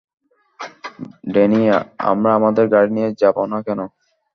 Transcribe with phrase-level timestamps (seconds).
[1.33, 1.59] Danny,
[2.11, 3.79] আমরা আমাদের গাড়ি নিয়ে যাব না কেন?